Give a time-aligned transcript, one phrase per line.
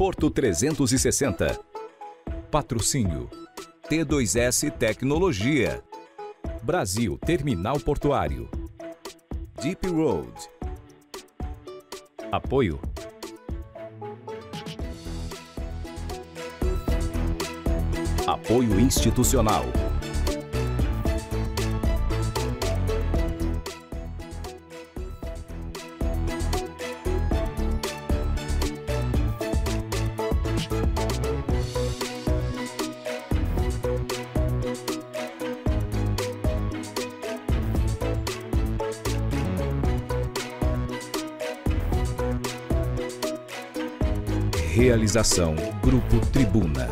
[0.00, 1.60] Porto 360.
[2.50, 3.28] Patrocínio
[3.86, 5.84] T2S Tecnologia.
[6.62, 8.48] Brasil Terminal Portuário.
[9.60, 10.32] Deep Road.
[12.32, 12.80] Apoio
[18.26, 19.66] Apoio institucional.
[45.10, 46.88] Realização Grupo Tribuna.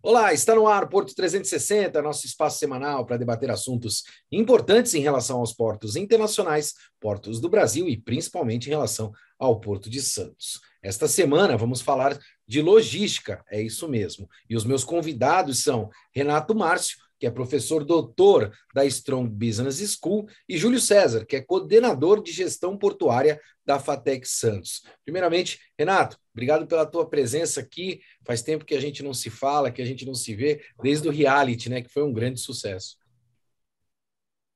[0.00, 5.40] Olá, está no ar Porto 360, nosso espaço semanal para debater assuntos importantes em relação
[5.40, 9.10] aos portos internacionais, portos do Brasil e principalmente em relação
[9.40, 10.60] ao Porto de Santos.
[10.80, 12.16] Esta semana vamos falar
[12.46, 14.28] de logística, é isso mesmo.
[14.48, 20.26] E os meus convidados são Renato Márcio, que é professor doutor da Strong Business School,
[20.48, 24.82] e Júlio César, que é coordenador de gestão portuária da Fatec Santos.
[25.04, 28.00] Primeiramente, Renato, obrigado pela tua presença aqui.
[28.26, 31.06] Faz tempo que a gente não se fala, que a gente não se vê, desde
[31.06, 32.96] o reality, né, que foi um grande sucesso.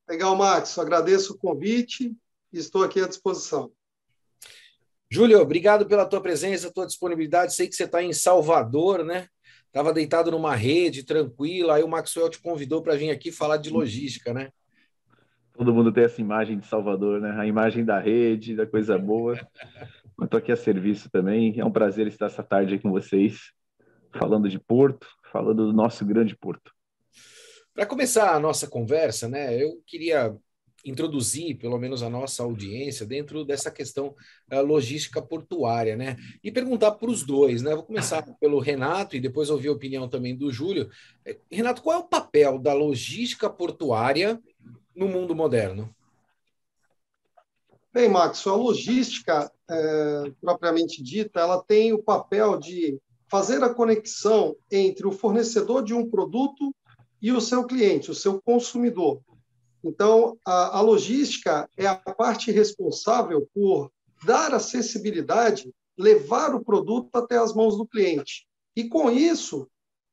[0.08, 0.76] Legal, Max.
[0.76, 2.16] Agradeço o convite
[2.52, 3.70] e estou aqui à disposição.
[5.08, 7.54] Júlio, obrigado pela tua presença, tua disponibilidade.
[7.54, 9.28] Sei que você está em Salvador, né?
[9.76, 13.68] Estava deitado numa rede, tranquila, aí o Maxwell te convidou para vir aqui falar de
[13.68, 14.48] logística, né?
[15.52, 17.36] Todo mundo tem essa imagem de Salvador, né?
[17.38, 19.38] A imagem da rede, da coisa boa.
[20.18, 21.60] Eu estou aqui a serviço também.
[21.60, 23.52] É um prazer estar essa tarde aqui com vocês,
[24.18, 26.72] falando de Porto, falando do nosso grande Porto.
[27.74, 30.34] Para começar a nossa conversa, né, eu queria
[30.86, 34.14] introduzir, pelo menos a nossa audiência, dentro dessa questão
[34.52, 36.16] uh, logística portuária, né?
[36.42, 37.74] E perguntar para os dois, né?
[37.74, 40.88] Vou começar pelo Renato e depois ouvir a opinião também do Júlio.
[41.24, 44.40] Eh, Renato, qual é o papel da logística portuária
[44.94, 45.94] no mundo moderno?
[47.92, 54.54] Bem, Max, a logística, é, propriamente dita, ela tem o papel de fazer a conexão
[54.70, 56.74] entre o fornecedor de um produto
[57.20, 59.20] e o seu cliente, o seu consumidor.
[59.84, 63.90] Então, a, a logística é a parte responsável por
[64.24, 68.46] dar acessibilidade, levar o produto até as mãos do cliente.
[68.74, 69.68] E, com isso,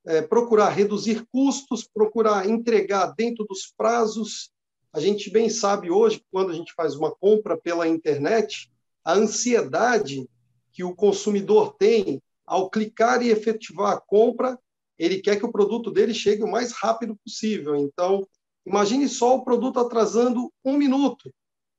[0.06, 4.52] é, procurar reduzir custos, procurar entregar dentro dos prazos.
[4.92, 8.72] A gente bem sabe hoje, quando a gente faz uma compra pela internet,
[9.04, 10.28] a ansiedade
[10.72, 14.60] que o consumidor tem ao clicar e efetivar a compra,
[14.98, 17.76] ele quer que o produto dele chegue o mais rápido possível.
[17.76, 18.28] Então,
[18.66, 21.34] Imagine só o produto atrasando um minuto.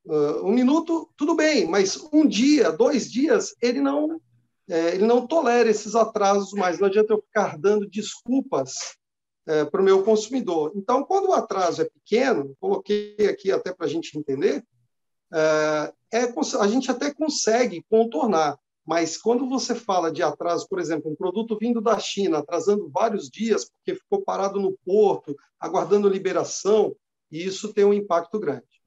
[0.05, 4.21] Uh, um minuto, tudo bem, mas um dia, dois dias, ele não,
[4.69, 6.79] é, ele não tolera esses atrasos mais.
[6.79, 8.97] Não adianta eu ficar dando desculpas
[9.47, 10.73] é, para o meu consumidor.
[10.75, 14.65] Então, quando o atraso é pequeno, coloquei aqui até para a gente entender,
[15.33, 18.59] é, é, a gente até consegue contornar.
[18.87, 23.31] Mas quando você fala de atraso, por exemplo, um produto vindo da China, atrasando vários
[23.31, 26.95] dias porque ficou parado no porto, aguardando liberação,
[27.31, 28.84] isso tem um impacto grande.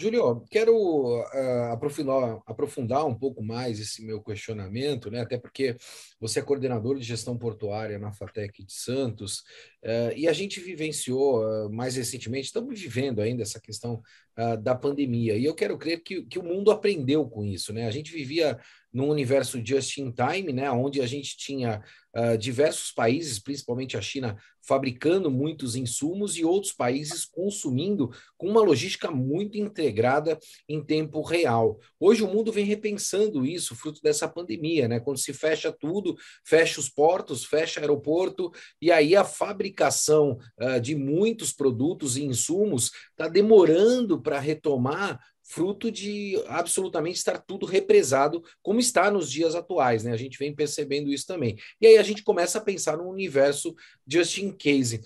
[0.00, 5.20] Júlio, quero uh, aprofundar, aprofundar, um pouco mais esse meu questionamento, né?
[5.20, 5.76] até porque
[6.18, 9.40] você é coordenador de gestão portuária na FATEC de Santos,
[9.84, 14.02] uh, e a gente vivenciou uh, mais recentemente, estamos vivendo ainda essa questão
[14.62, 17.74] da pandemia, e eu quero crer que, que o mundo aprendeu com isso.
[17.74, 17.86] Né?
[17.86, 18.58] A gente vivia
[18.90, 21.82] num universo just in time, né, onde a gente tinha
[22.16, 28.60] uh, diversos países, principalmente a China, fabricando muitos insumos e outros países consumindo com uma
[28.60, 30.38] logística muito integrada
[30.68, 31.78] em tempo real.
[31.98, 35.00] Hoje o mundo vem repensando isso, fruto dessa pandemia, né?
[35.00, 40.94] Quando se fecha tudo, fecha os portos, fecha aeroporto, e aí a fabricação uh, de
[40.94, 45.18] muitos produtos e insumos está demorando para retomar
[45.50, 50.12] fruto de absolutamente estar tudo represado, como está nos dias atuais, né?
[50.12, 51.58] A gente vem percebendo isso também.
[51.80, 53.74] E aí a gente começa a pensar no universo
[54.06, 55.00] just in case.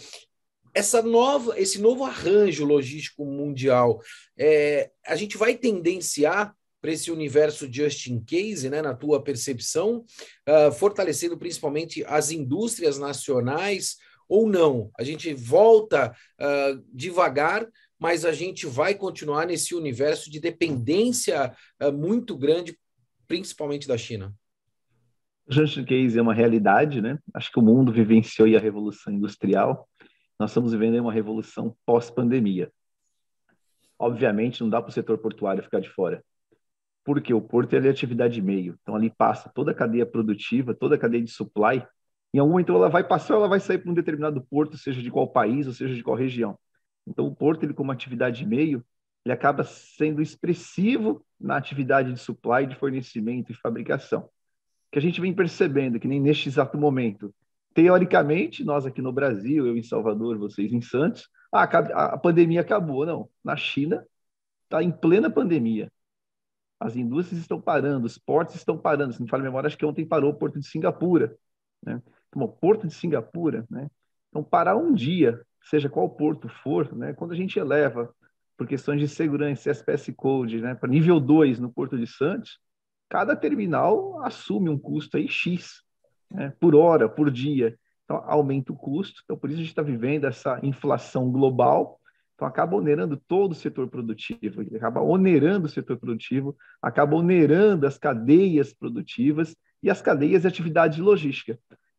[0.75, 4.03] Essa nova, esse novo arranjo logístico mundial,
[4.37, 10.05] é, a gente vai tendenciar para esse universo just in case, né, na tua percepção,
[10.47, 13.97] uh, fortalecendo principalmente as indústrias nacionais
[14.29, 14.91] ou não?
[14.99, 17.67] A gente volta uh, devagar
[17.99, 22.79] mas a gente vai continuar nesse universo de dependência uh, muito grande,
[23.27, 24.35] principalmente da China.
[25.47, 27.19] O just case é uma realidade, né?
[27.33, 29.89] Acho que o mundo vivenciou a revolução industrial.
[30.39, 32.73] Nós estamos vivendo uma revolução pós-pandemia.
[33.99, 36.23] Obviamente, não dá para o setor portuário ficar de fora.
[37.05, 38.79] porque o porto é atividade meio.
[38.81, 41.87] Então, ali passa toda a cadeia produtiva, toda a cadeia de supply.
[42.33, 45.11] Em algum momento, ela vai passar ela vai sair para um determinado porto, seja de
[45.11, 46.59] qual país ou seja de qual região.
[47.07, 48.85] Então, o porto, ele como atividade meio,
[49.25, 54.29] ele acaba sendo expressivo na atividade de supply, de fornecimento e fabricação.
[54.91, 57.35] Que a gente vem percebendo que nem neste exato momento,
[57.73, 63.07] teoricamente, nós aqui no Brasil, eu em Salvador, vocês em Santos, ah, a pandemia acabou.
[63.07, 64.05] Não, na China
[64.65, 65.91] está em plena pandemia.
[66.79, 69.13] As indústrias estão parando, os portos estão parando.
[69.13, 71.35] Se não me fala memória, acho que ontem parou o porto de Singapura.
[71.83, 72.03] Né?
[72.29, 73.89] Então, o porto de Singapura, né?
[74.29, 77.13] Então, parar um dia, seja qual porto for, né?
[77.13, 78.15] quando a gente eleva
[78.57, 80.75] por questões de segurança, SPS Code, né?
[80.75, 82.59] para nível 2 no Porto de Santos,
[83.09, 85.83] cada terminal assume um custo aí X,
[86.31, 86.53] né?
[86.61, 87.77] por hora, por dia.
[88.05, 89.23] Então, aumenta o custo.
[89.25, 91.99] Então, por isso a gente está vivendo essa inflação global.
[92.35, 97.97] Então, acaba onerando todo o setor produtivo, acaba onerando o setor produtivo, acaba onerando as
[97.97, 101.59] cadeias produtivas e as cadeias de atividade de logística.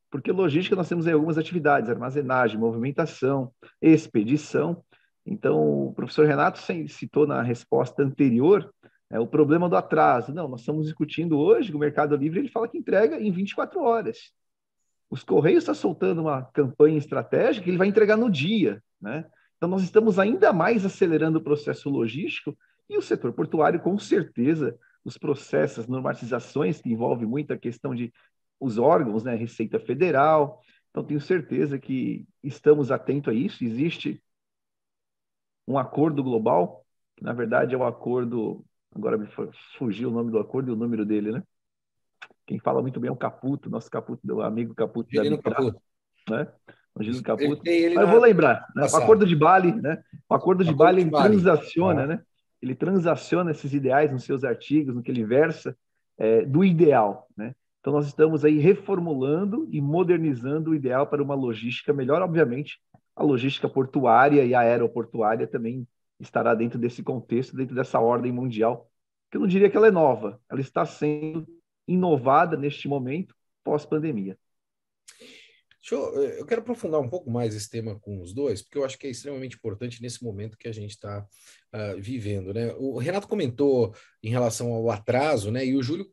[0.09, 4.83] Porque logística nós temos algumas atividades, armazenagem, movimentação, expedição.
[5.25, 8.71] Então, o professor Renato citou na resposta anterior
[9.09, 10.33] é, o problema do atraso.
[10.33, 13.81] Não, nós estamos discutindo hoje que o Mercado Livre ele fala que entrega em 24
[13.81, 14.31] horas.
[15.09, 18.81] Os Correios está soltando uma campanha estratégica que ele vai entregar no dia.
[19.01, 19.25] Né?
[19.57, 22.57] Então, nós estamos ainda mais acelerando o processo logístico
[22.89, 28.11] e o setor portuário, com certeza, os processos, normatizações que envolvem muita questão de
[28.59, 30.61] os órgãos, né, Receita Federal.
[30.89, 33.63] Então, tenho certeza que estamos atentos a isso.
[33.63, 34.21] Existe
[35.67, 36.85] um acordo global,
[37.15, 38.63] que na verdade é o acordo.
[38.93, 39.27] Agora me
[39.77, 41.43] fugiu o nome do acordo e o número dele, né?
[42.45, 45.09] Quem fala muito bem é o Caputo, nosso Caputo, o amigo Caputo.
[45.11, 45.81] Gilino Caputo.
[46.29, 46.47] Né?
[46.93, 47.61] O Gilino Caputo.
[47.65, 48.83] Mas eu vou lembrar, né?
[48.83, 50.01] o acordo de Bali, né?
[50.29, 52.07] O acordo de Bali, ele transaciona, ah.
[52.07, 52.21] né?
[52.61, 55.75] Ele transaciona esses ideais nos seus artigos, no que ele versa,
[56.17, 57.53] é, do ideal, né?
[57.85, 62.79] Então, nós estamos aí reformulando e modernizando o ideal para uma logística melhor, obviamente,
[63.15, 65.87] a logística portuária e aeroportuária também
[66.19, 68.89] estará dentro desse contexto, dentro dessa ordem mundial,
[69.29, 71.45] que eu não diria que ela é nova, ela está sendo
[71.87, 74.35] inovada neste momento pós-pandemia.
[75.91, 78.83] Eu, eh, eu, quero aprofundar um pouco mais esse tema com os dois, porque eu
[78.83, 81.25] acho que é extremamente importante nesse momento que a gente está uh,
[81.71, 82.51] ah, vivendo.
[82.51, 82.73] Né?
[82.79, 83.93] O Renato comentou
[84.23, 85.63] em relação ao atraso, né?
[85.63, 86.11] e o Júlio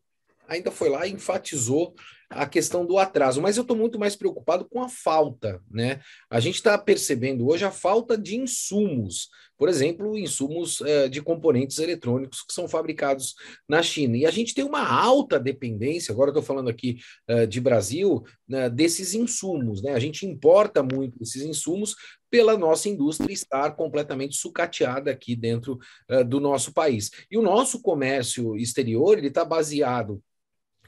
[0.49, 1.95] ainda foi lá e enfatizou
[2.35, 6.01] a questão do atraso, mas eu estou muito mais preocupado com a falta, né?
[6.31, 9.29] A gente está percebendo hoje a falta de insumos,
[9.59, 13.35] por exemplo, insumos eh, de componentes eletrônicos que são fabricados
[13.69, 14.17] na China.
[14.17, 16.99] E a gente tem uma alta dependência, agora estou falando aqui
[17.29, 19.93] eh, de Brasil, né, desses insumos, né?
[19.93, 21.95] A gente importa muito esses insumos
[22.31, 25.79] pela nossa indústria estar completamente sucateada aqui dentro
[26.11, 27.11] uh, do nosso país.
[27.31, 30.23] E o nosso comércio exterior ele está baseado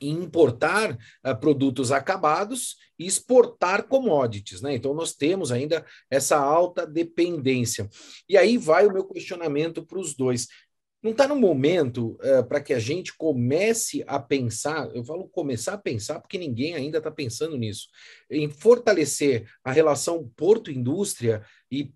[0.01, 4.75] importar uh, produtos acabados e exportar commodities, né?
[4.75, 7.89] Então nós temos ainda essa alta dependência.
[8.29, 10.49] E aí vai o meu questionamento para os dois.
[11.03, 15.75] Não está no momento uh, para que a gente comece a pensar, eu falo começar
[15.75, 17.89] a pensar porque ninguém ainda está pensando nisso,
[18.31, 21.93] em fortalecer a relação porto-indústria e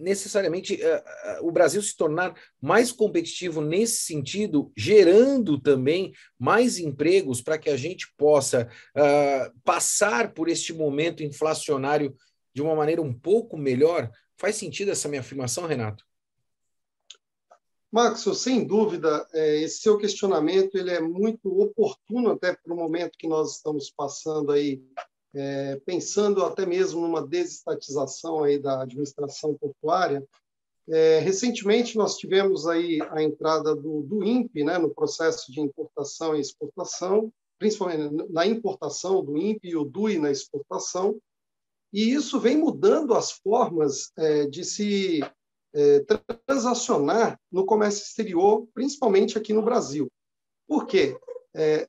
[0.00, 7.42] necessariamente uh, uh, o Brasil se tornar mais competitivo nesse sentido, gerando também mais empregos
[7.42, 12.16] para que a gente possa uh, passar por este momento inflacionário
[12.54, 14.10] de uma maneira um pouco melhor?
[14.36, 16.04] Faz sentido essa minha afirmação, Renato?
[17.90, 23.16] Max, sem dúvida, é, esse seu questionamento ele é muito oportuno até para o momento
[23.18, 24.82] que nós estamos passando aí
[25.38, 30.26] é, pensando até mesmo numa desestatização aí da administração portuária,
[30.88, 36.34] é, recentemente nós tivemos aí a entrada do, do INPE né, no processo de importação
[36.34, 41.16] e exportação, principalmente na importação do INPE e o DUI na exportação,
[41.92, 45.20] e isso vem mudando as formas é, de se
[45.72, 46.04] é,
[46.46, 50.10] transacionar no comércio exterior, principalmente aqui no Brasil.
[50.66, 51.16] Por quê?
[51.54, 51.86] É,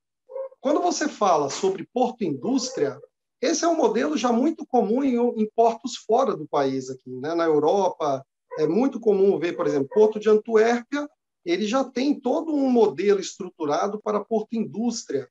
[0.61, 2.99] quando você fala sobre porto-indústria,
[3.41, 7.33] esse é um modelo já muito comum em, em portos fora do país aqui, né?
[7.33, 8.25] Na Europa
[8.57, 11.07] é muito comum ver, por exemplo, Porto de Antuérpia,
[11.45, 15.29] ele já tem todo um modelo estruturado para porto indústria.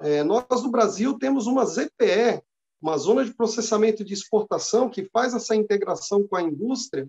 [0.00, 2.42] É, nós no Brasil temos uma ZPE,
[2.80, 7.08] uma zona de processamento de exportação que faz essa integração com a indústria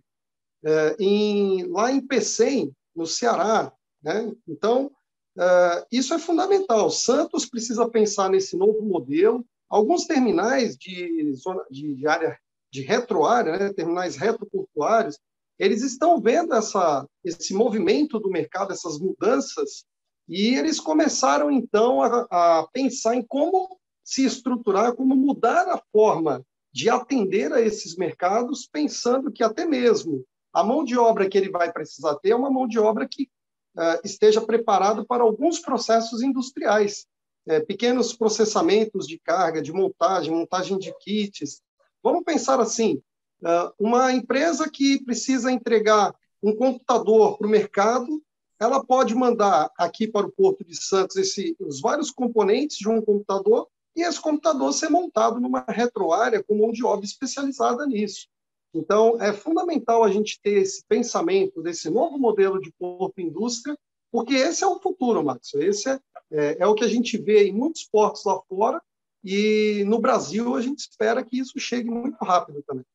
[0.63, 3.71] é, em, lá em Pecém, no Ceará.
[4.01, 4.33] Né?
[4.47, 4.91] Então,
[5.37, 6.89] é, isso é fundamental.
[6.89, 12.37] Santos precisa pensar nesse novo modelo, Alguns terminais de, zona, de, área
[12.71, 15.19] de retroárea, né, terminais retroportuários,
[15.59, 19.85] eles estão vendo essa, esse movimento do mercado, essas mudanças,
[20.29, 26.43] E eles começaram, então, a, a pensar em como se estruturar, como mudar a forma
[26.71, 31.49] de atender a esses mercados, pensando que até mesmo a mão de obra que ele
[31.49, 33.29] vai precisar ter é uma mão de obra que
[33.75, 37.05] uh, esteja preparada para alguns processos industriais,
[37.47, 41.61] é, pequenos processamentos de carga, de montagem, montagem de kits.
[42.03, 43.01] Vamos pensar assim:
[43.41, 46.13] uh, uma empresa que precisa entregar
[46.43, 48.21] um computador para o mercado,
[48.59, 53.01] ela pode mandar aqui para o Porto de Santos esse, os vários componentes de um
[53.01, 58.27] computador e esse computador ser montado numa retroárea com mão de obra especializada nisso.
[58.73, 63.77] Então, é fundamental a gente ter esse pensamento desse novo modelo de porto indústria,
[64.11, 65.53] porque esse é o futuro, Max.
[65.55, 65.99] Esse é,
[66.31, 68.81] é, é, o que a gente vê em muitos portos lá fora
[69.23, 72.85] e no Brasil a gente espera que isso chegue muito rápido também.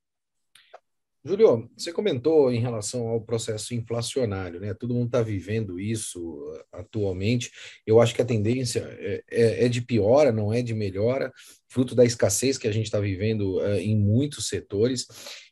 [1.25, 4.75] Júlio, você comentou em relação ao processo inflacionário, né?
[4.75, 7.53] Todo mundo está vivendo isso uh, atualmente.
[7.87, 11.33] Eu acho que a tendência é, é, é, de piora, não é de melhora,
[11.69, 15.07] fruto da escassez que a gente está vivendo uh, em muitos setores.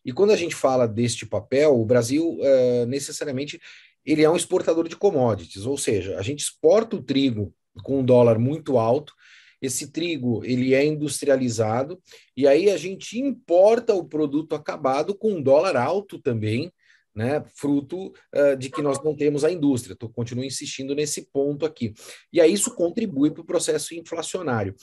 [0.04, 3.60] E quando a gente fala deste papel, o Brasil uh, necessariamente
[4.04, 8.04] ele é um exportador de commodities, ou seja, a gente exporta o trigo com um
[8.04, 9.12] dólar muito alto
[9.60, 12.00] esse trigo ele é industrializado
[12.36, 16.72] e aí a gente importa o produto acabado com um dólar alto também,
[17.14, 19.96] né, fruto uh, de que nós não temos a indústria.
[19.96, 21.92] Tô, continuo insistindo nesse ponto aqui.
[22.32, 24.74] E aí isso contribui para o processo inflacionário.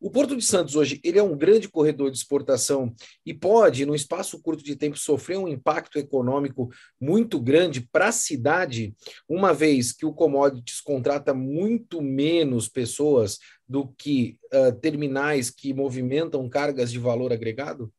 [0.00, 3.94] O Porto de Santos hoje ele é um grande corredor de exportação e pode, num
[3.94, 6.68] espaço curto de tempo, sofrer um impacto econômico
[7.00, 8.94] muito grande para a cidade,
[9.28, 16.48] uma vez que o commodities contrata muito menos pessoas do que uh, terminais que movimentam
[16.48, 17.92] cargas de valor agregado?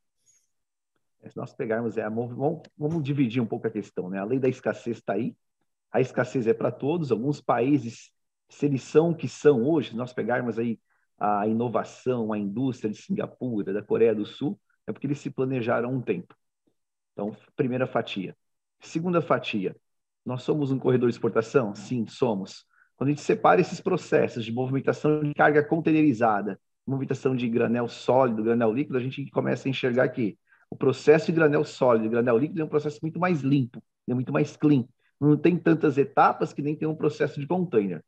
[1.28, 4.12] Se nós pegarmos, é, vamos, vamos dividir um pouco a questão.
[4.12, 4.20] Né?
[4.20, 5.36] A lei da escassez está aí,
[5.92, 7.12] a escassez é para todos.
[7.12, 8.12] Alguns países,
[8.48, 10.80] se eles são o que são hoje, se nós pegarmos aí
[11.18, 15.94] a inovação, a indústria de Singapura, da Coreia do Sul, é porque eles se planejaram
[15.94, 16.36] um tempo.
[17.14, 18.36] Então, primeira fatia.
[18.82, 19.76] Segunda fatia,
[20.26, 21.74] nós somos um corredor de exportação?
[21.74, 22.66] Sim, somos.
[22.98, 28.44] Quando a gente separa esses processos de movimentação de carga containerizada, movimentação de granel sólido,
[28.44, 30.38] granel líquido, a gente começa a enxergar que
[30.70, 34.32] o processo de granel sólido granel líquido é um processo muito mais limpo, é muito
[34.32, 34.86] mais clean.
[35.20, 38.04] Não tem tantas etapas que nem tem um processo de container.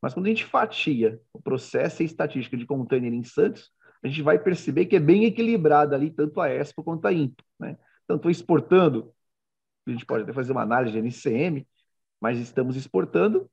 [0.00, 3.70] Mas quando a gente fatia o processo e estatística de container em Santos,
[4.02, 7.42] a gente vai perceber que é bem equilibrado ali, tanto a Expo quanto a Impo.
[7.58, 7.76] Né?
[8.04, 9.12] Então, estou exportando,
[9.86, 11.66] a gente pode até fazer uma análise de NCM,
[12.20, 13.48] mas estamos exportando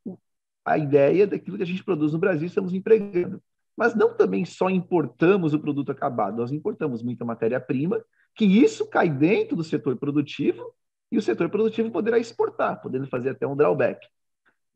[0.65, 3.41] a ideia daquilo que a gente produz no Brasil, estamos empregando.
[3.75, 8.03] Mas não também só importamos o produto acabado, nós importamos muita matéria-prima,
[8.35, 10.73] que isso cai dentro do setor produtivo,
[11.11, 14.05] e o setor produtivo poderá exportar, podendo fazer até um drawback.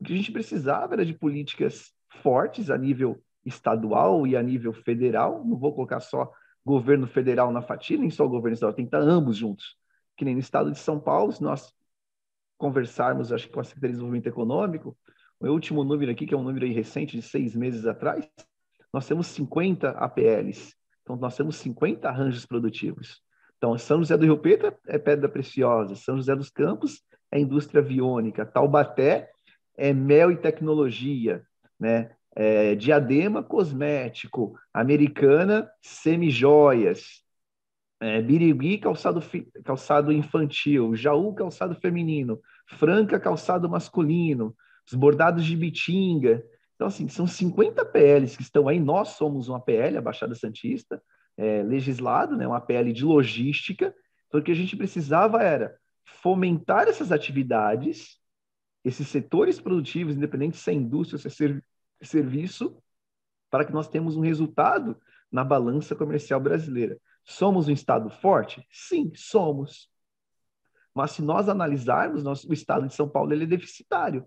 [0.02, 1.94] O que a gente precisava era de políticas
[2.24, 5.46] fortes a nível estadual e a nível federal.
[5.46, 6.32] Não vou colocar só
[6.66, 9.78] governo federal na fatia, nem só o governo estadual, tem que estar ambos juntos.
[10.18, 11.72] Que nem no estado de São Paulo, se nós
[12.58, 14.98] conversarmos, acho que com a Secretaria de Desenvolvimento Econômico,
[15.40, 18.28] o último número aqui, que é um número recente, de seis meses atrás,
[18.94, 20.76] nós temos 50 APLs.
[21.02, 23.22] Então, nós temos 50 arranjos produtivos.
[23.58, 27.82] Então, São José do Rio Preto é pedra preciosa, São José dos Campos é indústria
[27.82, 29.30] aviônica, Taubaté
[29.78, 31.44] é mel e tecnologia,
[31.80, 32.12] né?
[32.34, 37.22] É, diadema cosmético, americana semijoias,
[38.00, 39.22] é, birigui calçado,
[39.66, 44.56] calçado infantil, jaú calçado feminino, franca calçado masculino,
[44.90, 46.44] os bordados de bitinga.
[46.76, 48.80] Então, assim, são 50 PLs que estão aí.
[48.80, 51.02] Nós somos uma PL, a Baixada Santista,
[51.38, 53.94] é, legislado, né, uma PL de logística.
[54.28, 55.76] Então, o que a gente precisava era
[56.06, 58.21] fomentar essas atividades
[58.84, 61.64] esses setores produtivos, independente se é indústria, se é ser,
[62.02, 62.78] serviço,
[63.50, 65.00] para que nós tenhamos um resultado
[65.32, 66.98] na balança comercial brasileira.
[67.24, 68.66] Somos um Estado forte?
[68.72, 69.90] Sim, somos.
[70.94, 74.26] Mas se nós analisarmos, nosso, o Estado de São Paulo ele é deficitário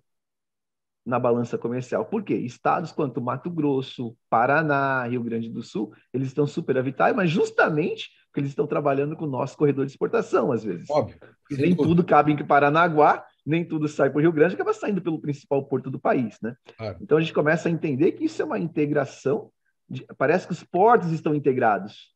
[1.04, 2.06] na balança comercial.
[2.06, 2.34] Por quê?
[2.34, 8.40] Estados quanto Mato Grosso, Paraná, Rio Grande do Sul, eles estão superavitários, mas justamente porque
[8.40, 10.88] eles estão trabalhando com o nosso corredor de exportação, às vezes.
[10.90, 11.18] Óbvio.
[11.50, 15.64] Nem tudo cabe em Paranaguá, nem tudo sai por Rio Grande, acaba saindo pelo principal
[15.64, 16.56] porto do país, né?
[16.76, 16.98] Claro.
[17.00, 19.50] Então a gente começa a entender que isso é uma integração.
[19.88, 22.14] De, parece que os portos estão integrados,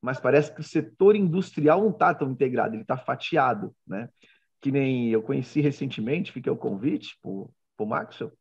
[0.00, 4.08] mas parece que o setor industrial não está tão integrado, ele está fatiado, né?
[4.60, 8.32] Que nem eu conheci recentemente, fiquei o convite para o Maxwell,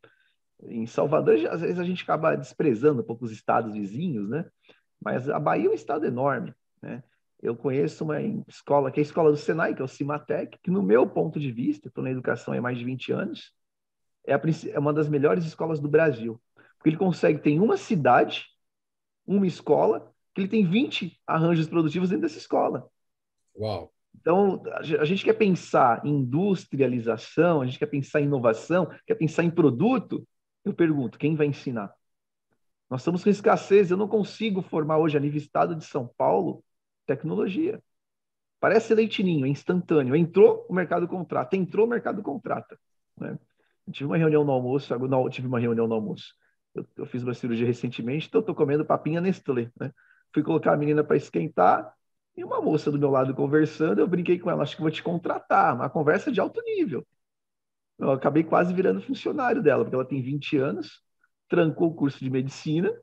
[0.64, 4.46] em Salvador, às vezes a gente acaba desprezando um pouco os estados vizinhos, né?
[5.02, 7.02] Mas a Bahia é um estado enorme, né?
[7.41, 10.69] Eu conheço uma escola, que é a escola do Senai, que é o Cimatec, que
[10.69, 13.53] no meu ponto de vista, estou na educação há mais de 20 anos,
[14.27, 14.41] é, a,
[14.72, 16.41] é uma das melhores escolas do Brasil.
[16.77, 18.46] Porque ele consegue, tem uma cidade,
[19.25, 22.89] uma escola, que ele tem 20 arranjos produtivos dentro dessa escola.
[23.58, 23.91] Uau!
[24.15, 29.43] Então, a gente quer pensar em industrialização, a gente quer pensar em inovação, quer pensar
[29.43, 30.27] em produto.
[30.65, 31.93] Eu pergunto, quem vai ensinar?
[32.89, 36.63] Nós estamos com escassez, eu não consigo formar hoje, a nível estado de São Paulo,
[37.10, 37.82] tecnologia.
[38.60, 40.16] Parece leitinho, é instantâneo.
[40.16, 41.56] Entrou, o mercado contrata.
[41.56, 42.78] Entrou, o mercado contrata.
[43.18, 43.38] Né?
[43.92, 46.34] Tive uma reunião no almoço, não, tive uma reunião no almoço.
[46.75, 49.72] Eu, eu fiz uma cirurgia recentemente, então estou comendo papinha Nestlé.
[49.80, 49.92] Né?
[50.34, 51.92] Fui colocar a menina para esquentar
[52.38, 54.00] e uma moça do meu lado conversando.
[54.00, 55.75] Eu brinquei com ela, acho que vou te contratar.
[55.75, 57.06] Uma conversa de alto nível.
[57.98, 61.01] Eu acabei quase virando funcionário dela, porque ela tem 20 anos,
[61.50, 62.94] trancou o curso de medicina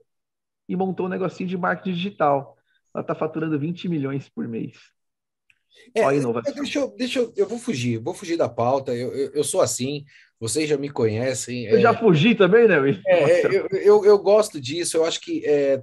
[0.68, 2.55] e montou um negocinho de marketing digital.
[2.96, 4.72] Ela está faturando 20 milhões por mês.
[5.94, 6.54] É, Olha a inovação.
[6.54, 8.94] Deixa eu, deixa eu, eu vou fugir, vou fugir da pauta.
[8.94, 10.06] Eu, eu, eu sou assim,
[10.40, 11.66] vocês já me conhecem.
[11.66, 12.76] Eu é, já fugi também, né?
[13.06, 15.82] É, é, eu, eu, eu, gosto disso, eu acho que é,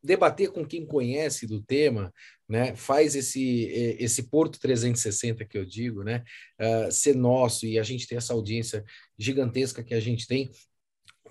[0.00, 2.14] debater com quem conhece do tema,
[2.48, 6.22] né, faz esse, é, esse Porto 360 que eu digo, né,
[6.60, 8.84] uh, ser nosso e a gente ter essa audiência
[9.18, 10.50] gigantesca que a gente tem,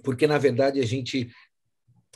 [0.03, 1.29] porque na verdade a gente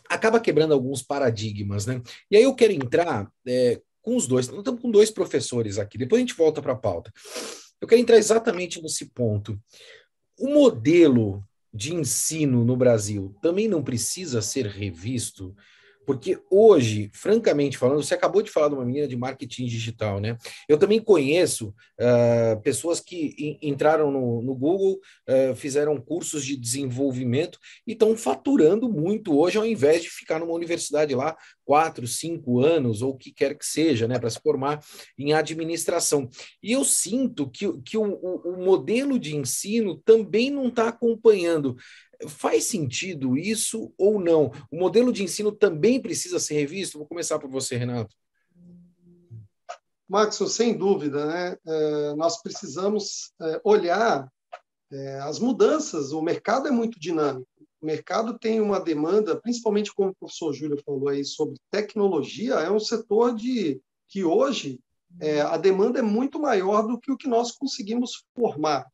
[0.09, 2.01] acaba quebrando alguns paradigmas, né?
[2.29, 6.19] E aí eu quero entrar é, com os dois, estamos com dois professores aqui, depois
[6.19, 7.12] a gente volta para a pauta.
[7.81, 9.59] Eu quero entrar exatamente nesse ponto.
[10.39, 11.43] O modelo
[11.74, 15.55] de ensino no Brasil também não precisa ser revisto
[16.05, 20.38] porque hoje, francamente falando, você acabou de falar de uma menina de marketing digital, né?
[20.67, 27.59] Eu também conheço uh, pessoas que entraram no, no Google, uh, fizeram cursos de desenvolvimento
[27.85, 31.35] e estão faturando muito hoje, ao invés de ficar numa universidade lá
[31.65, 34.79] quatro, cinco anos, ou o que quer que seja, né, para se formar
[35.17, 36.29] em administração.
[36.62, 41.75] E eu sinto que, que o, o, o modelo de ensino também não está acompanhando
[42.27, 44.51] Faz sentido isso ou não?
[44.72, 46.98] O modelo de ensino também precisa ser revisto?
[46.98, 48.15] Vou começar por você, Renato.
[50.07, 51.57] Max, sem dúvida, né?
[51.66, 54.31] É, nós precisamos é, olhar
[54.92, 56.11] é, as mudanças.
[56.11, 57.48] O mercado é muito dinâmico.
[57.81, 62.70] O mercado tem uma demanda, principalmente como o professor Júlio falou aí sobre tecnologia, é
[62.70, 64.79] um setor de que hoje
[65.50, 68.85] a demanda é muito maior do que o que nós conseguimos formar.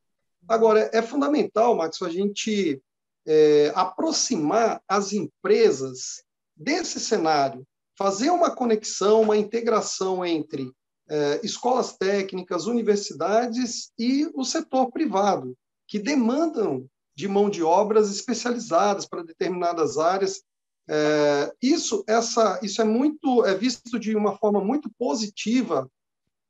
[0.47, 2.81] Agora, é fundamental, Max, a gente
[3.25, 6.23] é, aproximar as empresas
[6.55, 7.65] desse cenário,
[7.97, 10.71] fazer uma conexão, uma integração entre
[11.09, 15.55] é, escolas técnicas, universidades e o setor privado,
[15.87, 20.41] que demandam de mão de obras especializadas para determinadas áreas.
[20.89, 25.89] É, isso, essa, isso é muito é visto de uma forma muito positiva,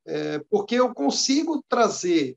[0.06, 2.36] é, porque eu consigo trazer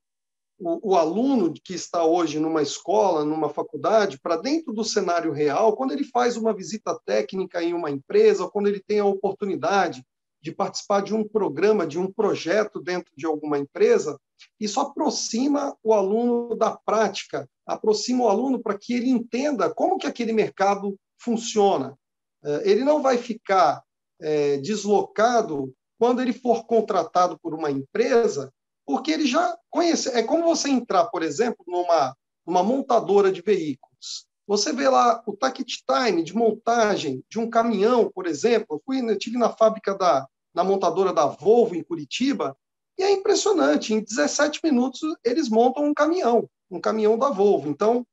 [0.57, 5.75] o, o, aluno que está hoje numa escola, numa faculdade, para dentro do cenário real,
[5.75, 10.05] quando ele faz uma visita técnica em uma empresa, quando ele tem a oportunidade
[10.41, 14.19] de participar de um programa, de um projeto dentro de alguma empresa,
[14.59, 20.07] isso aproxima o aluno da prática, aproxima o aluno para que ele entenda como que
[20.07, 21.97] aquele mercado funciona.
[22.43, 23.83] É, ele não vai ficar
[24.21, 28.53] é, deslocado quando ele for contratado por uma empresa
[28.85, 30.09] porque ele já conhece.
[30.09, 34.27] É como você entrar, por exemplo, numa, numa montadora de veículos.
[34.47, 38.67] Você vê lá o tacket time de montagem de um caminhão, por exemplo.
[38.75, 42.57] Eu fui, eu tive na fábrica da na montadora da Volvo em Curitiba
[42.97, 43.93] e é impressionante.
[43.93, 47.67] Em 17 minutos eles montam um caminhão, um caminhão da Volvo.
[47.67, 48.07] Então,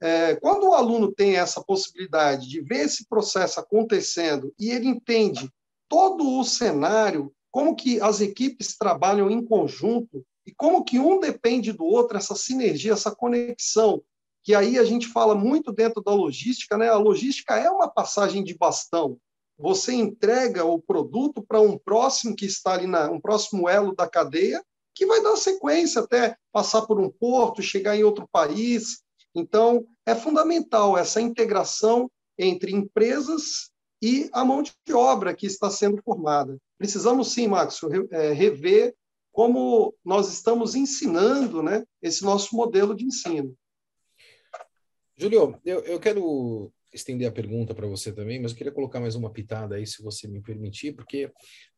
[0.00, 5.50] é, quando o aluno tem essa possibilidade de ver esse processo acontecendo e ele entende
[5.88, 11.72] todo o cenário como que as equipes trabalham em conjunto e como que um depende
[11.72, 14.02] do outro, essa sinergia, essa conexão,
[14.44, 16.90] que aí a gente fala muito dentro da logística, né?
[16.90, 19.16] A logística é uma passagem de bastão.
[19.58, 24.06] Você entrega o produto para um próximo que está ali na um próximo elo da
[24.06, 24.62] cadeia,
[24.94, 29.00] que vai dar sequência até passar por um porto, chegar em outro país.
[29.34, 33.70] Então, é fundamental essa integração entre empresas
[34.02, 36.58] e a mão de obra que está sendo formada.
[36.78, 37.80] Precisamos sim, Max,
[38.10, 38.94] é, rever
[39.32, 43.54] como nós estamos ensinando né, esse nosso modelo de ensino.
[45.16, 49.14] Júlio, eu, eu quero estender a pergunta para você também, mas eu queria colocar mais
[49.14, 51.30] uma pitada aí, se você me permitir, porque,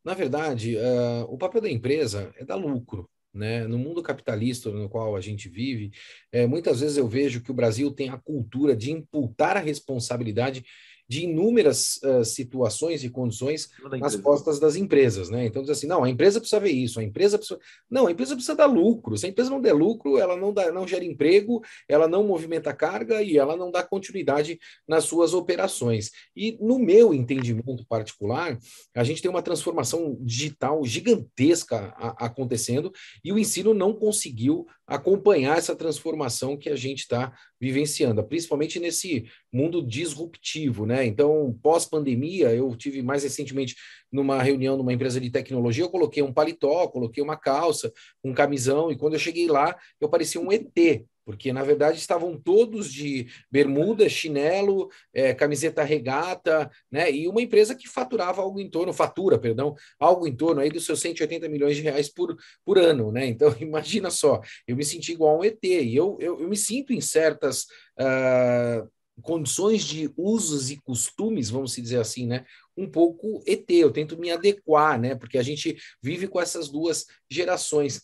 [0.04, 3.08] na verdade, uh, o papel da empresa é dar lucro.
[3.34, 3.66] Né?
[3.66, 5.90] No mundo capitalista no qual a gente vive,
[6.32, 10.64] é, muitas vezes eu vejo que o Brasil tem a cultura de imputar a responsabilidade
[11.08, 15.46] de inúmeras uh, situações e condições nas costas das empresas, né?
[15.46, 17.58] Então diz assim, não, a empresa precisa ver isso, a empresa precisa,
[17.90, 19.16] não, a empresa precisa dar lucro.
[19.16, 22.74] Se a empresa não der lucro, ela não dá, não gera emprego, ela não movimenta
[22.74, 26.10] carga e ela não dá continuidade nas suas operações.
[26.36, 28.58] E no meu entendimento particular,
[28.94, 32.92] a gente tem uma transformação digital gigantesca a, acontecendo
[33.24, 39.26] e o ensino não conseguiu acompanhar essa transformação que a gente está vivenciando, principalmente nesse
[39.52, 40.97] mundo disruptivo, né?
[41.04, 43.76] Então, pós-pandemia, eu tive mais recentemente
[44.10, 47.92] numa reunião numa empresa de tecnologia, eu coloquei um paletó, coloquei uma calça,
[48.24, 52.40] um camisão, e quando eu cheguei lá, eu parecia um ET, porque na verdade estavam
[52.40, 57.12] todos de bermuda, chinelo, é, camiseta regata, né?
[57.12, 60.86] E uma empresa que faturava algo em torno, fatura, perdão, algo em torno aí dos
[60.86, 62.34] seus 180 milhões de reais por,
[62.64, 63.26] por ano, né?
[63.26, 66.56] Então imagina só, eu me senti igual a um ET, e eu, eu, eu me
[66.56, 67.64] sinto em certas
[68.00, 68.88] uh,
[69.22, 72.44] condições de usos e costumes, vamos dizer assim, né?
[72.76, 75.14] Um pouco ET, eu tento me adequar, né?
[75.14, 78.02] Porque a gente vive com essas duas gerações.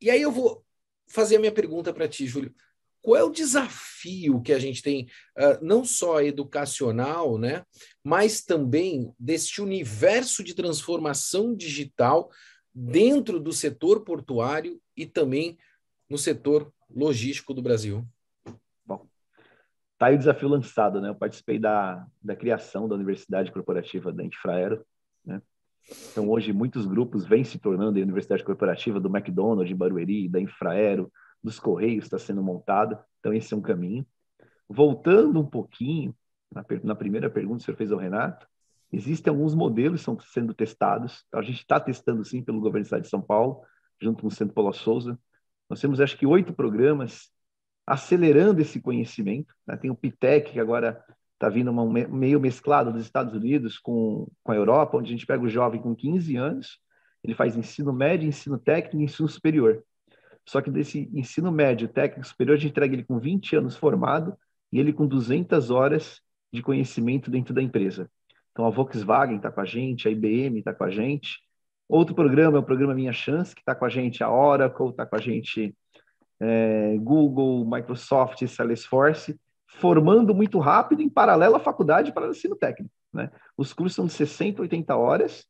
[0.00, 0.64] E aí eu vou
[1.08, 2.54] fazer a minha pergunta para ti, Júlio.
[3.00, 7.64] Qual é o desafio que a gente tem, uh, não só educacional, né,
[8.02, 12.30] mas também deste universo de transformação digital
[12.72, 15.58] dentro do setor portuário e também
[16.08, 18.06] no setor logístico do Brasil?
[20.02, 21.10] Bom, tá aí o desafio lançado, né?
[21.10, 24.84] Eu participei da, da criação da Universidade Corporativa da Infraero,
[25.24, 25.40] né?
[26.10, 30.40] Então, hoje, muitos grupos vêm se tornando a Universidade Corporativa do McDonald's, de Barueri, da
[30.40, 33.04] Infraero, dos Correios está sendo montada.
[33.20, 34.04] Então, esse é um caminho.
[34.68, 36.12] Voltando um pouquinho,
[36.52, 38.46] na, na primeira pergunta que o senhor fez ao Renato,
[38.92, 41.24] existem alguns modelos que estão sendo testados.
[41.28, 43.60] Então, a gente está testando, sim, pelo governo do Estado de São Paulo,
[44.00, 45.16] junto com o Centro Paulo Souza.
[45.70, 47.31] Nós temos, acho que, oito programas
[47.92, 49.54] acelerando esse conhecimento.
[49.66, 49.76] Né?
[49.76, 54.52] Tem o PITEC, que agora está vindo uma, meio mesclado dos Estados Unidos com, com
[54.52, 56.78] a Europa, onde a gente pega o jovem com 15 anos,
[57.22, 59.84] ele faz ensino médio, ensino técnico e ensino superior.
[60.48, 64.34] Só que desse ensino médio, técnico superior, a gente entrega ele com 20 anos formado
[64.72, 68.10] e ele com 200 horas de conhecimento dentro da empresa.
[68.52, 71.40] Então a Volkswagen está com a gente, a IBM está com a gente.
[71.86, 75.04] Outro programa é o programa Minha Chance, que está com a gente, a Oracle está
[75.04, 75.76] com a gente,
[76.42, 82.92] é, Google, Microsoft, Salesforce formando muito rápido em paralelo à faculdade para o ensino técnico.
[83.12, 83.30] Né?
[83.56, 85.46] Os cursos são de 60, 80 horas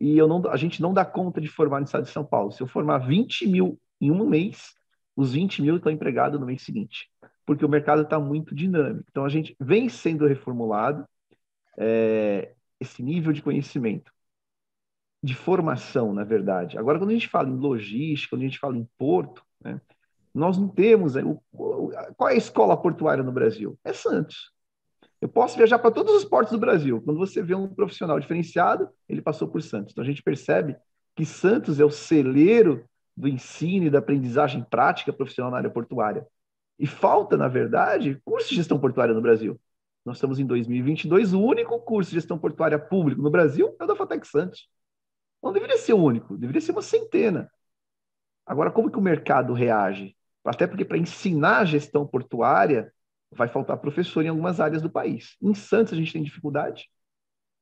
[0.00, 2.52] e eu não, a gente não dá conta de formar no estado de São Paulo.
[2.52, 4.74] Se eu formar 20 mil em um mês,
[5.16, 7.10] os 20 mil estão empregados no mês seguinte,
[7.44, 9.06] porque o mercado está muito dinâmico.
[9.10, 11.06] Então, a gente vem sendo reformulado
[11.78, 14.12] é, esse nível de conhecimento,
[15.22, 16.78] de formação, na verdade.
[16.78, 19.80] Agora, quando a gente fala em logística, quando a gente fala em porto, né,
[20.36, 21.16] nós não temos.
[21.16, 21.22] É,
[22.16, 23.78] qual é a escola portuária no Brasil?
[23.84, 24.52] É Santos.
[25.20, 27.00] Eu posso viajar para todos os portos do Brasil.
[27.00, 29.92] Quando você vê um profissional diferenciado, ele passou por Santos.
[29.92, 30.76] Então a gente percebe
[31.14, 32.84] que Santos é o celeiro
[33.16, 36.26] do ensino e da aprendizagem prática profissional na área portuária.
[36.78, 39.58] E falta, na verdade, curso de gestão portuária no Brasil.
[40.04, 43.86] Nós estamos em 2022, o único curso de gestão portuária público no Brasil é o
[43.86, 44.68] da Fatec Santos.
[45.42, 47.50] Não deveria ser o único, deveria ser uma centena.
[48.44, 50.15] Agora, como que o mercado reage?
[50.48, 52.92] Até porque para ensinar a gestão portuária
[53.32, 55.36] vai faltar professor em algumas áreas do país.
[55.42, 56.88] Em Santos a gente tem dificuldade,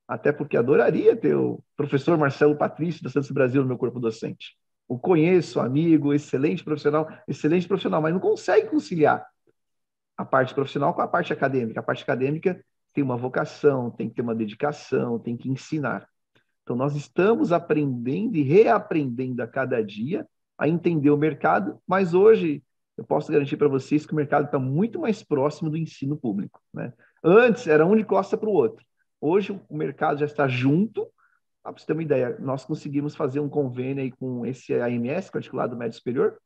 [0.07, 4.57] até porque adoraria ter o professor Marcelo Patrício da Santos Brasil no meu corpo docente.
[4.87, 9.27] O conheço, amigo, excelente profissional, excelente profissional, mas não consegue conciliar
[10.17, 11.81] a parte profissional com a parte acadêmica.
[11.81, 16.07] A parte acadêmica tem uma vocação, tem que ter uma dedicação, tem que ensinar.
[16.63, 22.63] Então, nós estamos aprendendo e reaprendendo a cada dia a entender o mercado, mas hoje
[22.97, 26.61] eu posso garantir para vocês que o mercado está muito mais próximo do ensino público.
[26.73, 26.93] Né?
[27.23, 28.85] Antes era um de costa para o outro.
[29.21, 31.11] Hoje o mercado já está junto.
[31.63, 35.31] Para você ter uma ideia, nós conseguimos fazer um convênio aí com esse AMS,
[35.71, 36.39] do Médio Superior,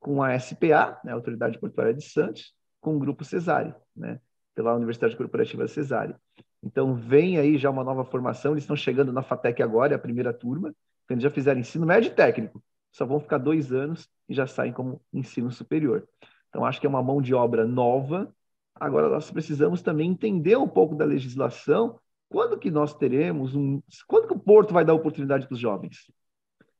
[0.00, 4.18] com a SPA, né, Autoridade Portuária de Santos, com o Grupo Cesare, né,
[4.54, 6.14] pela Universidade Corporativa Cesare.
[6.62, 9.98] Então, vem aí já uma nova formação, eles estão chegando na FATEC agora, é a
[9.98, 10.74] primeira turma,
[11.10, 12.62] eles já fizeram ensino médio e técnico
[12.96, 16.06] só vão ficar dois anos e já saem como ensino superior.
[16.48, 18.34] Então, acho que é uma mão de obra nova.
[18.74, 21.98] Agora, nós precisamos também entender um pouco da legislação.
[22.28, 23.80] Quando que nós teremos um...
[24.06, 26.10] Quando que o Porto vai dar oportunidade para os jovens?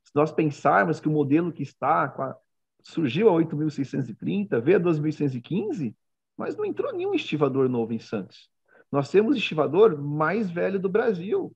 [0.03, 2.05] Se nós pensarmos que o modelo que está...
[2.05, 2.37] A...
[2.83, 5.93] Surgiu a 8.630, veio a 2.615,
[6.37, 8.49] mas não entrou nenhum estivador novo em Santos.
[8.93, 11.53] Nós temos o estivador mais velho do Brasil.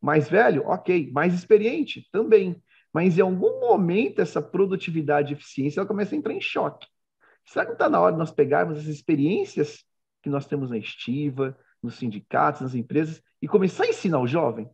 [0.00, 0.62] Mais velho?
[0.66, 1.10] Ok.
[1.12, 2.08] Mais experiente?
[2.10, 2.56] Também
[2.96, 6.86] mas em algum momento essa produtividade e eficiência ela começa a entrar em choque.
[7.44, 9.84] Será que não está na hora de nós pegarmos as experiências
[10.22, 14.66] que nós temos na estiva, nos sindicatos, nas empresas, e começar a ensinar o jovem.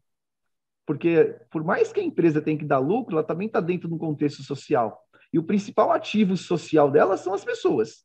[0.86, 3.94] Porque, por mais que a empresa tenha que dar lucro, ela também está dentro de
[3.94, 5.02] um contexto social.
[5.32, 8.04] E o principal ativo social dela são as pessoas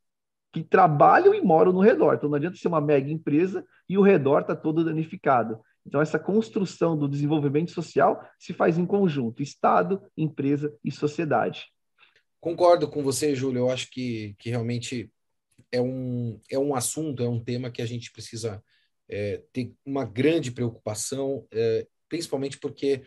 [0.51, 2.15] que trabalham e moram no redor.
[2.15, 5.59] Então, não adianta ser uma mega empresa e o redor está todo danificado.
[5.87, 11.65] Então, essa construção do desenvolvimento social se faz em conjunto: Estado, empresa e sociedade.
[12.41, 13.59] Concordo com você, Júlio.
[13.59, 15.09] Eu acho que, que realmente
[15.71, 18.61] é um, é um assunto, é um tema que a gente precisa
[19.09, 23.03] é, ter uma grande preocupação, é, principalmente porque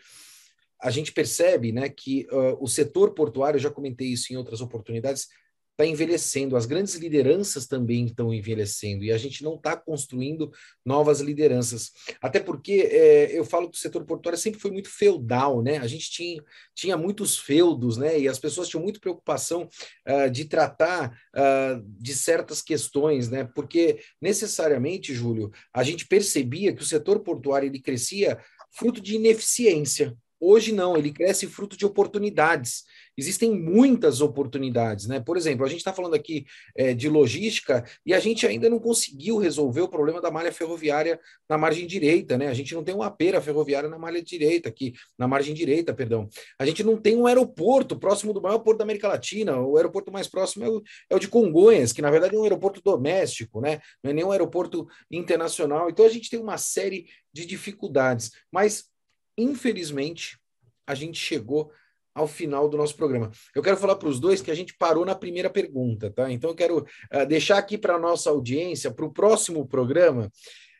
[0.81, 5.27] a gente percebe né, que uh, o setor portuário, já comentei isso em outras oportunidades,
[5.71, 10.51] está envelhecendo, as grandes lideranças também estão envelhecendo e a gente não está construindo
[10.85, 11.91] novas lideranças.
[12.21, 15.77] Até porque é, eu falo que o setor portuário sempre foi muito feudal, né?
[15.77, 16.43] A gente tinha,
[16.75, 18.19] tinha muitos feudos, né?
[18.19, 19.67] E as pessoas tinham muita preocupação
[20.07, 23.43] uh, de tratar uh, de certas questões, né?
[23.55, 28.39] Porque necessariamente, Júlio, a gente percebia que o setor portuário ele crescia
[28.71, 30.15] fruto de ineficiência.
[30.43, 32.83] Hoje não, ele cresce fruto de oportunidades.
[33.15, 35.19] Existem muitas oportunidades, né?
[35.19, 38.79] Por exemplo, a gente está falando aqui é, de logística e a gente ainda não
[38.79, 42.47] conseguiu resolver o problema da malha ferroviária na margem direita, né?
[42.47, 46.27] A gente não tem uma pera ferroviária na malha direita aqui, na margem direita, perdão.
[46.57, 49.61] A gente não tem um aeroporto próximo do maior porto da América Latina.
[49.61, 52.43] O aeroporto mais próximo é o, é o de Congonhas, que na verdade é um
[52.43, 53.79] aeroporto doméstico, né?
[54.03, 55.89] Não é nem um aeroporto internacional.
[55.89, 58.90] Então a gente tem uma série de dificuldades, mas
[59.37, 60.39] infelizmente,
[60.85, 61.71] a gente chegou
[62.13, 63.31] ao final do nosso programa.
[63.55, 66.31] Eu quero falar para os dois que a gente parou na primeira pergunta, tá?
[66.31, 70.31] Então eu quero uh, deixar aqui para a nossa audiência, para o próximo programa,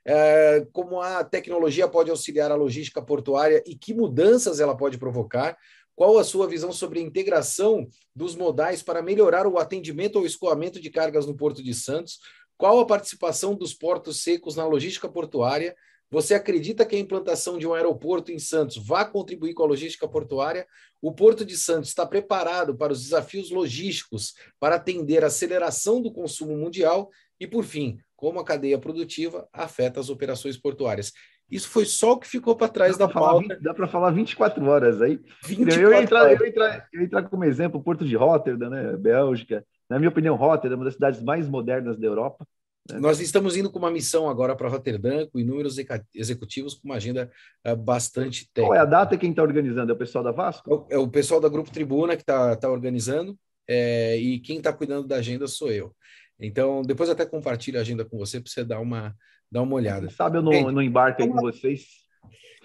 [0.07, 5.57] uh, como a tecnologia pode auxiliar a logística portuária e que mudanças ela pode provocar.
[5.95, 10.81] Qual a sua visão sobre a integração dos modais para melhorar o atendimento ou escoamento
[10.81, 12.19] de cargas no Porto de Santos?
[12.57, 15.75] Qual a participação dos portos secos na logística portuária?
[16.11, 20.05] Você acredita que a implantação de um aeroporto em Santos vai contribuir com a logística
[20.05, 20.67] portuária?
[21.01, 26.11] O Porto de Santos está preparado para os desafios logísticos para atender a aceleração do
[26.11, 27.09] consumo mundial?
[27.39, 31.13] E, por fim, como a cadeia produtiva afeta as operações portuárias?
[31.49, 33.57] Isso foi só o que ficou para trás dá da pauta.
[33.61, 35.17] dá para falar 24 horas aí.
[35.45, 38.15] 24 eu, ia entrar, eu, ia entrar, eu ia entrar como exemplo o Porto de
[38.17, 39.65] Rotterdam, né, Bélgica.
[39.89, 42.45] Na minha opinião, Rotterdam é uma das cidades mais modernas da Europa.
[42.89, 42.99] Né?
[42.99, 45.77] Nós estamos indo com uma missão agora para Roterdã, com inúmeros
[46.13, 47.31] executivos, com uma agenda
[47.67, 48.67] uh, bastante técnica.
[48.67, 49.91] Qual é a data quem está organizando?
[49.91, 50.87] É o pessoal da Vasco?
[50.89, 54.73] É o, é pessoal da Grupo Tribuna que está tá organizando, é, e quem está
[54.73, 55.95] cuidando da agenda sou eu.
[56.39, 59.15] Então, depois até compartilho a agenda com você para você dar uma,
[59.51, 60.07] dar uma olhada.
[60.07, 61.85] Quem sabe eu não, não embarco aí com vocês?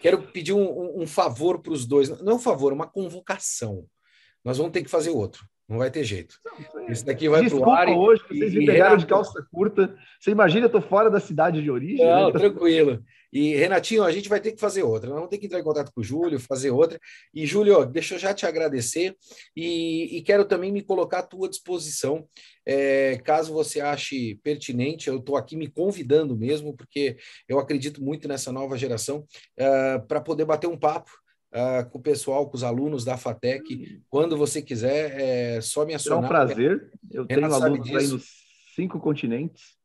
[0.01, 2.09] Quero pedir um, um, um favor para os dois.
[2.23, 3.87] Não é um favor, é uma convocação.
[4.45, 5.47] Nós vamos ter que fazer outro.
[5.69, 6.39] Não vai ter jeito.
[6.45, 7.89] Não, Esse daqui vai Desculpa pro ar.
[7.89, 8.99] hoje, e, vocês me pegaram Renato...
[8.99, 9.97] de calça curta.
[10.21, 12.07] Você imagina, eu tô fora da cidade de origem.
[12.07, 12.39] Não, né?
[12.39, 13.03] tranquilo.
[13.33, 15.09] E, Renatinho, a gente vai ter que fazer outra.
[15.09, 17.01] Nós vamos ter que entrar em contato com o Júlio, fazer outra.
[17.35, 19.17] E, Júlio, deixa eu já te agradecer
[19.57, 22.29] e, e quero também me colocar à tua disposição.
[22.65, 27.17] É, caso você ache pertinente, eu estou aqui me convidando mesmo, porque
[27.49, 29.27] eu acredito muito nessa nova geração,
[29.59, 31.11] uh, para poder bater um papo
[31.53, 33.75] uh, com o pessoal, com os alunos da FATEC.
[33.75, 34.03] Hum.
[34.09, 36.23] Quando você quiser, é só me acionar.
[36.23, 36.91] É um prazer.
[37.11, 38.25] Eu tenho alunos aí nos
[38.75, 39.77] cinco continentes.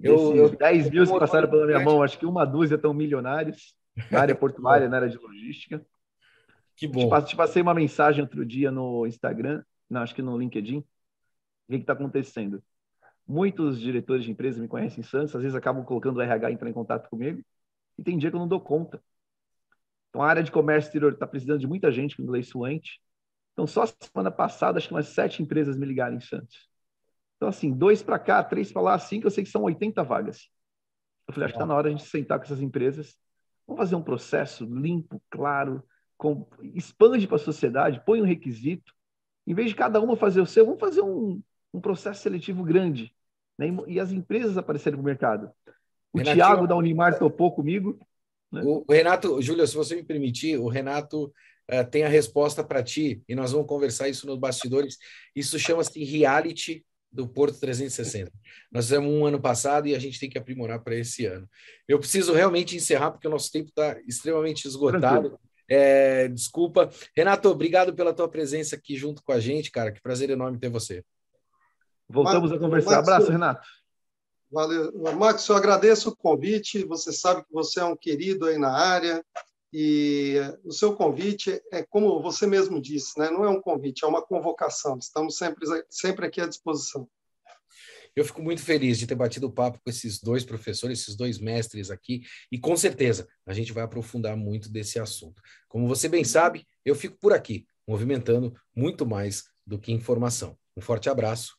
[0.00, 3.74] Eu, eu 10 mil que passaram pela minha mão, acho que uma dúzia estão milionários
[4.10, 5.84] na área portuária, na área de logística.
[6.74, 7.08] Que bom.
[7.22, 10.78] Te, passei uma mensagem outro dia no Instagram, não, acho que no LinkedIn.
[10.78, 10.84] O
[11.68, 12.62] que está acontecendo?
[13.26, 16.68] Muitos diretores de empresas me conhecem em Santos, às vezes acabam colocando o RH entrar
[16.68, 17.40] em contato comigo,
[17.96, 19.00] e tem dia que eu não dou conta.
[20.12, 23.00] Então, a área de comércio exterior está precisando de muita gente com inglês fluente.
[23.54, 26.68] Então, só semana passada, acho que umas sete empresas me ligaram em Santos.
[27.36, 30.50] Então, assim, dois para cá, três para lá, cinco, eu sei que são 80 vagas.
[31.26, 33.16] Eu falei, acho que está na hora de a gente sentar com essas empresas.
[33.66, 35.82] Vamos fazer um processo limpo, claro,
[36.18, 36.46] com...
[36.74, 38.92] expande para a sociedade, põe um requisito.
[39.46, 43.14] Em vez de cada uma fazer o seu, vamos fazer um, um processo seletivo grande.
[43.58, 43.68] Né?
[43.86, 45.50] E as empresas aparecerem no mercado.
[46.12, 47.98] O Thiago da Unimar topou comigo.
[48.52, 48.62] Né?
[48.64, 51.32] O, o, Renato, Júlio, se você me permitir, o Renato
[51.70, 54.98] uh, tem a resposta para ti e nós vamos conversar isso nos bastidores.
[55.34, 58.32] Isso chama-se reality do Porto 360.
[58.70, 61.48] Nós fizemos um ano passado e a gente tem que aprimorar para esse ano.
[61.86, 65.38] Eu preciso realmente encerrar porque o nosso tempo está extremamente esgotado.
[65.68, 66.90] É, desculpa.
[67.16, 69.92] Renato, obrigado pela tua presença aqui junto com a gente, cara.
[69.92, 71.04] Que prazer enorme ter você.
[72.08, 72.98] Voltamos a conversar.
[72.98, 73.66] Abraço, Renato.
[74.52, 74.92] Valeu.
[75.16, 76.84] Max, eu agradeço o convite.
[76.84, 79.24] Você sabe que você é um querido aí na área.
[79.72, 83.30] E o seu convite é como você mesmo disse, né?
[83.30, 84.98] não é um convite, é uma convocação.
[84.98, 87.08] Estamos sempre, sempre aqui à disposição.
[88.14, 91.38] Eu fico muito feliz de ter batido o papo com esses dois professores, esses dois
[91.38, 95.40] mestres aqui, e com certeza a gente vai aprofundar muito desse assunto.
[95.66, 100.58] Como você bem sabe, eu fico por aqui, movimentando muito mais do que informação.
[100.76, 101.56] Um forte abraço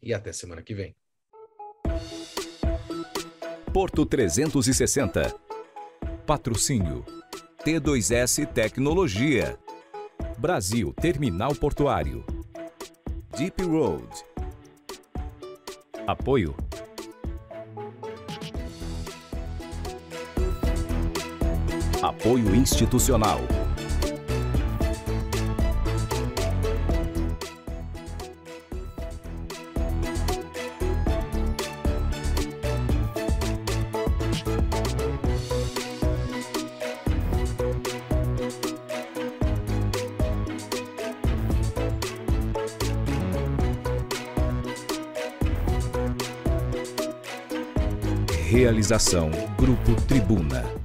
[0.00, 0.94] e até semana que vem.
[3.76, 5.36] Porto 360.
[6.24, 7.04] Patrocínio
[7.62, 9.58] T2S Tecnologia.
[10.38, 12.24] Brasil Terminal Portuário.
[13.36, 14.08] Deep Road.
[16.06, 16.56] Apoio.
[22.00, 23.40] Apoio institucional.
[48.76, 50.75] Realização Grupo Tribuna.